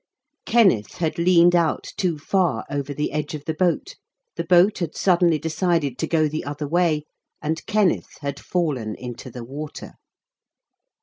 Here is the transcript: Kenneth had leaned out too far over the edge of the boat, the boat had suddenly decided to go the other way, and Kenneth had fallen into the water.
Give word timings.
Kenneth 0.47 0.93
had 0.93 1.19
leaned 1.19 1.55
out 1.55 1.93
too 1.95 2.17
far 2.17 2.65
over 2.71 2.91
the 2.91 3.11
edge 3.11 3.35
of 3.35 3.45
the 3.45 3.53
boat, 3.53 3.97
the 4.35 4.43
boat 4.43 4.79
had 4.79 4.95
suddenly 4.97 5.37
decided 5.37 5.99
to 5.99 6.07
go 6.07 6.27
the 6.27 6.43
other 6.43 6.67
way, 6.67 7.03
and 7.39 7.63
Kenneth 7.67 8.17
had 8.21 8.39
fallen 8.39 8.95
into 8.95 9.29
the 9.29 9.43
water. 9.43 9.93